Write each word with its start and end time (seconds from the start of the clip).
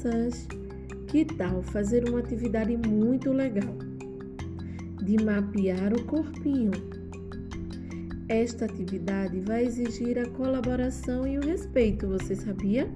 crianças! 0.00 0.48
Que 1.08 1.24
tal 1.24 1.62
fazer 1.62 2.08
uma 2.08 2.20
atividade 2.20 2.76
muito 2.76 3.32
legal? 3.32 3.76
De 5.02 5.22
mapear 5.22 5.92
o 5.92 6.04
corpinho. 6.04 6.70
Esta 8.28 8.64
atividade 8.64 9.40
vai 9.40 9.64
exigir 9.64 10.18
a 10.18 10.28
colaboração 10.30 11.26
e 11.26 11.36
o 11.36 11.40
respeito, 11.40 12.06
você 12.06 12.36
sabia? 12.36 12.88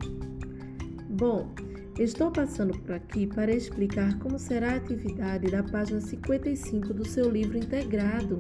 Bom, 1.11 1.53
estou 1.99 2.31
passando 2.31 2.79
por 2.79 2.93
aqui 2.95 3.27
para 3.27 3.53
explicar 3.53 4.17
como 4.21 4.39
será 4.39 4.73
a 4.73 4.77
atividade 4.77 5.51
da 5.51 5.63
página 5.63 6.01
55 6.01 6.95
do 6.95 7.07
seu 7.07 7.29
livro 7.31 7.59
integrado, 7.59 8.39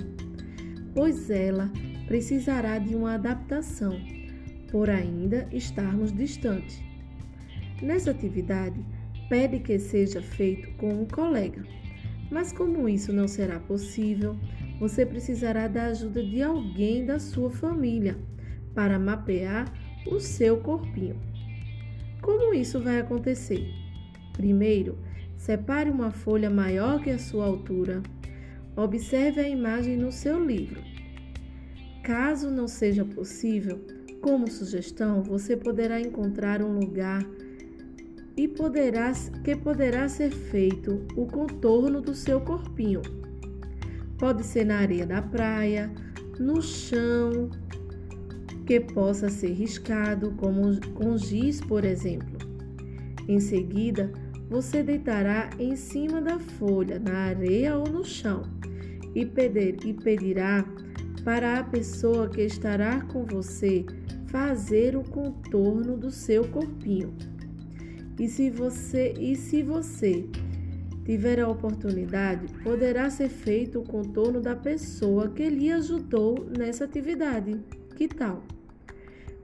pois 0.94 1.30
ela 1.30 1.70
precisará 2.06 2.78
de 2.78 2.94
uma 2.94 3.14
adaptação, 3.14 3.98
por 4.70 4.88
ainda 4.88 5.48
estarmos 5.50 6.12
distantes. 6.12 6.93
Nessa 7.82 8.10
atividade, 8.12 8.84
pede 9.28 9.58
que 9.58 9.78
seja 9.78 10.22
feito 10.22 10.70
com 10.76 11.02
um 11.02 11.06
colega, 11.06 11.64
mas 12.30 12.52
como 12.52 12.88
isso 12.88 13.12
não 13.12 13.28
será 13.28 13.58
possível, 13.60 14.36
você 14.78 15.04
precisará 15.04 15.68
da 15.68 15.86
ajuda 15.86 16.22
de 16.22 16.42
alguém 16.42 17.04
da 17.04 17.18
sua 17.18 17.50
família 17.50 18.16
para 18.74 18.98
mapear 18.98 19.72
o 20.06 20.20
seu 20.20 20.58
corpinho. 20.58 21.16
Como 22.20 22.54
isso 22.54 22.80
vai 22.80 23.00
acontecer? 23.00 23.68
Primeiro, 24.32 24.98
separe 25.36 25.90
uma 25.90 26.10
folha 26.10 26.50
maior 26.50 27.02
que 27.02 27.10
a 27.10 27.18
sua 27.18 27.44
altura. 27.44 28.02
Observe 28.76 29.40
a 29.40 29.48
imagem 29.48 29.96
no 29.96 30.10
seu 30.10 30.44
livro. 30.44 30.82
Caso 32.02 32.50
não 32.50 32.66
seja 32.66 33.04
possível, 33.04 33.80
como 34.20 34.50
sugestão, 34.50 35.22
você 35.22 35.56
poderá 35.56 36.00
encontrar 36.00 36.62
um 36.62 36.78
lugar 36.78 37.22
e 38.36 38.48
poderá, 38.48 39.12
que 39.44 39.54
poderá 39.54 40.08
ser 40.08 40.30
feito 40.30 41.06
o 41.16 41.26
contorno 41.26 42.00
do 42.00 42.14
seu 42.14 42.40
corpinho. 42.40 43.02
Pode 44.18 44.44
ser 44.44 44.64
na 44.64 44.78
areia 44.78 45.06
da 45.06 45.22
praia, 45.22 45.90
no 46.38 46.60
chão, 46.60 47.50
que 48.66 48.80
possa 48.80 49.28
ser 49.28 49.52
riscado, 49.52 50.32
como 50.32 50.80
com 50.94 51.16
giz, 51.16 51.60
por 51.60 51.84
exemplo. 51.84 52.38
Em 53.28 53.38
seguida, 53.40 54.10
você 54.48 54.82
deitará 54.82 55.50
em 55.58 55.76
cima 55.76 56.20
da 56.20 56.38
folha, 56.38 56.98
na 56.98 57.26
areia 57.26 57.76
ou 57.76 57.88
no 57.88 58.04
chão, 58.04 58.42
e, 59.14 59.24
pedir, 59.24 59.78
e 59.84 59.92
pedirá 59.92 60.64
para 61.24 61.60
a 61.60 61.64
pessoa 61.64 62.28
que 62.28 62.42
estará 62.42 63.00
com 63.02 63.24
você 63.24 63.84
fazer 64.26 64.96
o 64.96 65.02
contorno 65.02 65.96
do 65.96 66.10
seu 66.10 66.44
corpinho. 66.48 67.14
E 68.18 68.28
se 68.28 68.50
você, 68.50 69.12
e 69.18 69.34
se 69.34 69.62
você 69.62 70.24
tiver 71.04 71.40
a 71.40 71.48
oportunidade, 71.48 72.46
poderá 72.62 73.10
ser 73.10 73.28
feito 73.28 73.80
o 73.80 73.84
contorno 73.84 74.40
da 74.40 74.54
pessoa 74.54 75.28
que 75.28 75.48
lhe 75.48 75.70
ajudou 75.70 76.46
nessa 76.56 76.84
atividade. 76.84 77.60
Que 77.96 78.08
tal? 78.08 78.42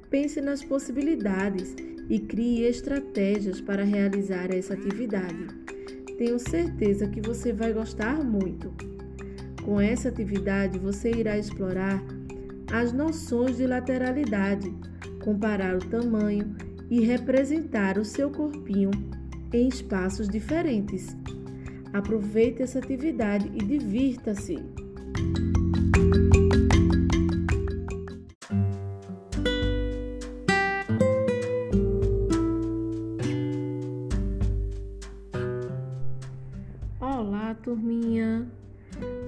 Pense 0.09 0.41
nas 0.41 0.65
possibilidades 0.65 1.75
e 2.09 2.19
crie 2.19 2.65
estratégias 2.65 3.61
para 3.61 3.85
realizar 3.85 4.53
essa 4.53 4.75
atividade. 4.75 5.47
Tenho 6.17 6.39
certeza 6.39 7.09
que 7.09 7.21
você 7.21 7.53
vai 7.53 7.73
gostar 7.73 8.23
muito. 8.25 8.73
Com 9.65 9.81
essa 9.81 10.09
atividade, 10.09 10.79
você 10.79 11.11
irá 11.11 11.39
explorar 11.39 12.03
as 12.73 12.93
noções 12.93 13.57
de 13.57 13.67
lateralidade, 13.67 14.73
comparar 15.23 15.77
o 15.77 15.79
tamanho 15.79 16.57
e 16.91 17.01
representar 17.05 17.97
o 17.97 18.05
seu 18.05 18.31
corpinho 18.31 18.91
em 19.53 19.69
espaços 19.69 20.29
diferentes. 20.29 21.17
Aproveite 21.93 22.63
essa 22.63 22.81
atividade 22.81 23.51
e 23.55 23.59
divirta-se! 23.59 24.59
Olá, 37.01 37.55
turminha! 37.63 38.51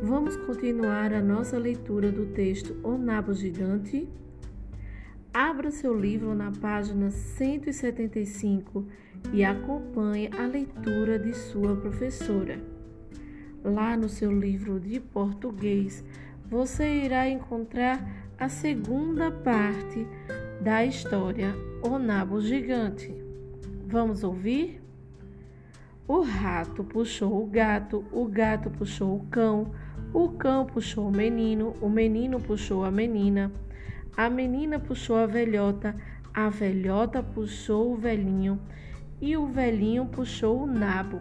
Vamos 0.02 0.36
continuar 0.36 1.12
a 1.12 1.22
nossa 1.22 1.56
leitura 1.56 2.10
do 2.10 2.26
texto 2.26 2.76
O 2.82 2.98
Nabo 2.98 3.32
Gigante? 3.32 4.08
Abra 5.34 5.70
seu 5.70 5.98
livro 5.98 6.34
na 6.34 6.52
página 6.52 7.10
175 7.10 8.84
e 9.32 9.42
acompanhe 9.42 10.28
a 10.38 10.44
leitura 10.44 11.18
de 11.18 11.32
sua 11.32 11.74
professora. 11.74 12.60
Lá 13.64 13.96
no 13.96 14.10
seu 14.10 14.30
livro 14.30 14.78
de 14.78 15.00
português, 15.00 16.04
você 16.50 16.86
irá 17.04 17.30
encontrar 17.30 18.28
a 18.38 18.50
segunda 18.50 19.30
parte 19.30 20.06
da 20.60 20.84
história 20.84 21.54
O 21.82 21.98
Nabo 21.98 22.42
Gigante. 22.42 23.10
Vamos 23.86 24.22
ouvir? 24.22 24.82
O 26.06 26.20
rato 26.20 26.84
puxou 26.84 27.42
o 27.42 27.46
gato, 27.46 28.04
o 28.12 28.26
gato 28.26 28.68
puxou 28.68 29.16
o 29.16 29.26
cão, 29.30 29.72
o 30.12 30.28
cão 30.28 30.66
puxou 30.66 31.08
o 31.08 31.10
menino, 31.10 31.74
o 31.80 31.88
menino 31.88 32.38
puxou 32.38 32.84
a 32.84 32.90
menina. 32.90 33.50
A 34.16 34.28
menina 34.28 34.78
puxou 34.78 35.16
a 35.16 35.26
velhota, 35.26 35.96
a 36.34 36.50
velhota 36.50 37.22
puxou 37.22 37.92
o 37.92 37.96
velhinho 37.96 38.60
e 39.20 39.36
o 39.36 39.46
velhinho 39.46 40.04
puxou 40.06 40.62
o 40.62 40.66
nabo. 40.66 41.20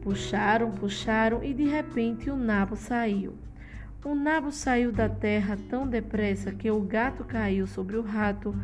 Puxaram, 0.00 0.70
puxaram 0.70 1.42
e 1.42 1.52
de 1.52 1.64
repente 1.64 2.30
o 2.30 2.36
nabo 2.36 2.76
saiu. 2.76 3.34
O 4.04 4.14
nabo 4.14 4.52
saiu 4.52 4.92
da 4.92 5.08
terra 5.08 5.58
tão 5.68 5.86
depressa 5.86 6.52
que 6.52 6.70
o 6.70 6.80
gato 6.80 7.24
caiu 7.24 7.66
sobre 7.66 7.96
o 7.96 8.02
rato, 8.02 8.54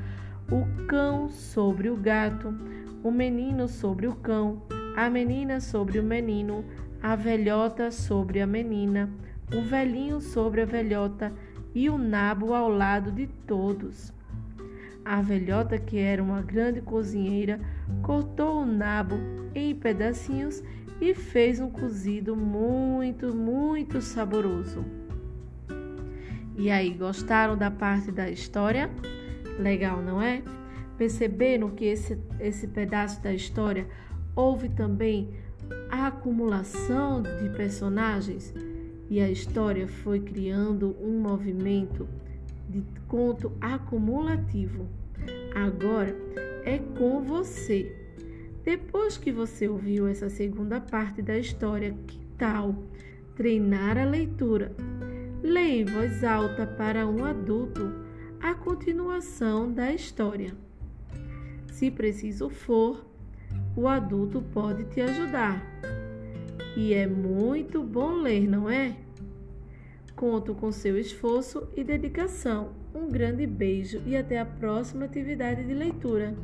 o 0.50 0.86
cão 0.86 1.28
sobre 1.28 1.90
o 1.90 1.96
gato, 1.96 2.54
o 3.02 3.10
menino 3.10 3.66
sobre 3.68 4.06
o 4.06 4.14
cão, 4.14 4.62
a 4.96 5.10
menina 5.10 5.60
sobre 5.60 5.98
o 5.98 6.04
menino, 6.04 6.64
a 7.02 7.16
velhota 7.16 7.90
sobre 7.90 8.40
a 8.40 8.46
menina, 8.46 9.10
o 9.54 9.60
velhinho 9.60 10.20
sobre 10.20 10.62
a 10.62 10.64
velhota 10.64 11.32
e 11.76 11.90
o 11.90 11.98
nabo 11.98 12.54
ao 12.54 12.70
lado 12.70 13.12
de 13.12 13.26
todos. 13.46 14.10
A 15.04 15.20
velhota, 15.20 15.78
que 15.78 15.98
era 15.98 16.22
uma 16.22 16.40
grande 16.40 16.80
cozinheira, 16.80 17.60
cortou 18.02 18.62
o 18.62 18.66
nabo 18.66 19.16
em 19.54 19.74
pedacinhos 19.74 20.64
e 21.02 21.12
fez 21.12 21.60
um 21.60 21.68
cozido 21.68 22.34
muito, 22.34 23.34
muito 23.34 24.00
saboroso. 24.00 24.86
E 26.56 26.70
aí, 26.70 26.94
gostaram 26.94 27.58
da 27.58 27.70
parte 27.70 28.10
da 28.10 28.30
história? 28.30 28.90
Legal, 29.58 30.00
não 30.00 30.20
é? 30.22 30.42
Perceberam 30.96 31.68
que 31.68 31.84
esse, 31.84 32.18
esse 32.40 32.68
pedaço 32.68 33.22
da 33.22 33.34
história 33.34 33.86
houve 34.34 34.70
também 34.70 35.28
a 35.90 36.06
acumulação 36.06 37.22
de 37.22 37.50
personagens? 37.54 38.54
E 39.08 39.20
a 39.20 39.30
história 39.30 39.86
foi 39.86 40.20
criando 40.20 40.96
um 41.00 41.20
movimento 41.20 42.08
de 42.68 42.82
conto 43.06 43.52
acumulativo. 43.60 44.88
Agora 45.54 46.14
é 46.64 46.78
com 46.98 47.22
você. 47.22 47.94
Depois 48.64 49.16
que 49.16 49.30
você 49.30 49.68
ouviu 49.68 50.08
essa 50.08 50.28
segunda 50.28 50.80
parte 50.80 51.22
da 51.22 51.38
história, 51.38 51.94
que 52.06 52.18
tal 52.36 52.74
treinar 53.36 53.96
a 53.96 54.04
leitura? 54.04 54.74
Leia 55.42 55.82
em 55.82 55.84
voz 55.84 56.24
alta 56.24 56.66
para 56.66 57.06
um 57.06 57.24
adulto 57.24 57.92
a 58.40 58.54
continuação 58.54 59.72
da 59.72 59.92
história. 59.92 60.52
Se 61.70 61.90
preciso 61.90 62.48
for, 62.48 63.06
o 63.76 63.86
adulto 63.86 64.42
pode 64.52 64.84
te 64.84 65.00
ajudar. 65.00 65.62
E 66.76 66.92
é 66.92 67.06
muito 67.06 67.82
bom 67.82 68.12
ler, 68.12 68.46
não 68.46 68.68
é? 68.68 68.94
Conto 70.14 70.54
com 70.54 70.70
seu 70.70 70.98
esforço 70.98 71.66
e 71.74 71.82
dedicação. 71.82 72.72
Um 72.94 73.08
grande 73.08 73.46
beijo 73.46 74.02
e 74.04 74.14
até 74.14 74.38
a 74.38 74.44
próxima 74.44 75.06
atividade 75.06 75.64
de 75.64 75.72
leitura. 75.72 76.34